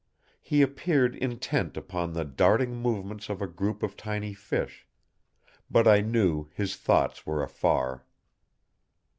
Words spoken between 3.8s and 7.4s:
of tiny fish, but I knew his thoughts